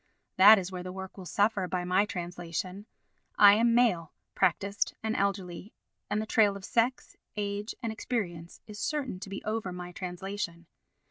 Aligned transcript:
That 0.37 0.57
is 0.57 0.71
where 0.71 0.81
the 0.81 0.91
work 0.91 1.15
will 1.15 1.27
suffer 1.27 1.67
by 1.67 1.83
my 1.83 2.05
translation. 2.05 2.87
I 3.37 3.53
am 3.53 3.75
male, 3.75 4.13
practised 4.33 4.95
and 5.03 5.15
elderly, 5.15 5.75
and 6.09 6.19
the 6.19 6.25
trail 6.25 6.57
of 6.57 6.65
sex, 6.65 7.15
age 7.37 7.75
and 7.83 7.91
experience 7.93 8.61
is 8.65 8.79
certain 8.79 9.19
to 9.19 9.29
be 9.29 9.43
over 9.43 9.71
my 9.71 9.91
translation. 9.91 10.65